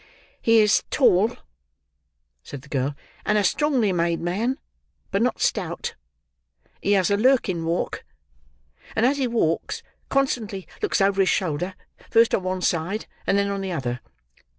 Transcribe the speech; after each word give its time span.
"He 0.41 0.61
is 0.61 0.83
tall," 0.89 1.37
said 2.41 2.63
the 2.63 2.69
girl, 2.69 2.95
"and 3.23 3.37
a 3.37 3.43
strongly 3.43 3.93
made 3.93 4.19
man, 4.19 4.57
but 5.11 5.21
not 5.21 5.39
stout; 5.39 5.93
he 6.81 6.93
has 6.93 7.11
a 7.11 7.17
lurking 7.17 7.65
walk; 7.65 8.03
and 8.95 9.05
as 9.05 9.17
he 9.19 9.27
walks, 9.27 9.83
constantly 10.09 10.67
looks 10.81 11.01
over 11.01 11.21
his 11.21 11.29
shoulder, 11.29 11.75
first 12.09 12.33
on 12.33 12.41
one 12.41 12.63
side, 12.63 13.05
and 13.27 13.37
then 13.37 13.51
on 13.51 13.61
the 13.61 13.71
other. 13.71 14.01